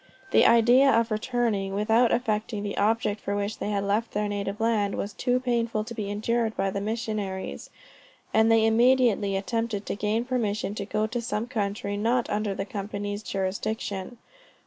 [0.31, 4.59] The idea of returning, without effecting the object for which they had left their native
[4.59, 7.69] land, was too painful to be endured by the missionaries,
[8.33, 12.65] and they immediately attempted to gain permission to go to some country not under the
[12.65, 14.17] company's jurisdiction.